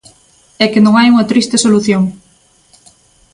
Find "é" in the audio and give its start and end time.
0.63-0.65